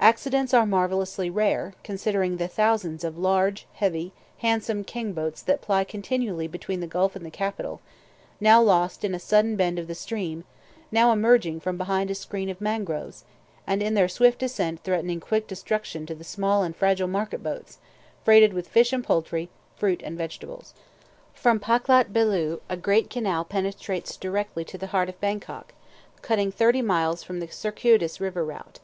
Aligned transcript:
Accidents 0.00 0.54
are 0.54 0.64
marvellously 0.64 1.28
rare, 1.28 1.74
considering 1.84 2.38
the 2.38 2.48
thousands 2.48 3.04
of 3.04 3.18
large, 3.18 3.66
heavy, 3.74 4.12
handsome 4.38 4.82
keng 4.82 5.12
boats 5.12 5.42
that 5.42 5.60
ply 5.60 5.84
continually 5.84 6.48
between 6.48 6.80
the 6.80 6.86
gulf 6.86 7.14
and 7.14 7.22
the 7.22 7.30
capital, 7.30 7.82
now 8.40 8.62
lost 8.62 9.04
in 9.04 9.14
a 9.14 9.18
sudden 9.20 9.56
bend 9.56 9.78
of 9.78 9.86
the 9.86 9.94
stream, 9.94 10.44
now 10.90 11.12
emerging 11.12 11.60
from 11.60 11.76
behind 11.76 12.10
a 12.10 12.14
screen 12.14 12.48
of 12.48 12.62
mangroves, 12.62 13.24
and 13.66 13.82
in 13.82 13.92
their 13.92 14.08
swift 14.08 14.38
descent 14.38 14.82
threatening 14.84 15.20
quick 15.20 15.46
destruction 15.46 16.06
to 16.06 16.14
the 16.14 16.24
small 16.24 16.62
and 16.62 16.74
fragile 16.74 17.06
market 17.06 17.42
boats, 17.42 17.76
freighted 18.24 18.54
with 18.54 18.68
fish 18.70 18.90
and 18.90 19.04
poultry, 19.04 19.50
fruit 19.76 20.00
and 20.02 20.16
vegetables. 20.16 20.72
From 21.34 21.60
Paklat 21.60 22.10
Beeloo 22.14 22.60
a 22.70 22.76
great 22.78 23.10
canal 23.10 23.44
penetrates 23.44 24.16
directly 24.16 24.64
to 24.64 24.78
the 24.78 24.86
heart 24.96 25.10
of 25.10 25.20
Bangkok, 25.20 25.74
cutting 26.22 26.48
off 26.48 26.54
thirty 26.54 26.80
miles 26.80 27.22
from 27.22 27.38
the 27.40 27.48
circuitous 27.48 28.18
river 28.18 28.46
route. 28.46 28.80